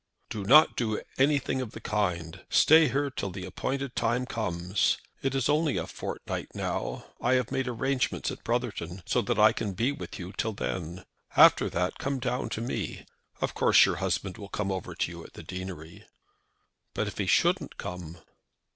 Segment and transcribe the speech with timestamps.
[0.31, 2.43] "Do not do anything of the kind.
[2.49, 4.97] Stay here till the appointed time comes.
[5.21, 7.05] It is only a fortnight now.
[7.21, 11.05] I have made arrangements at Brotherton, so that I can be with you till then.
[11.37, 13.05] After that come down to me.
[13.41, 16.07] Of course your husband will come over to you at the deanery."
[16.95, 18.17] "But if he shouldn't come?"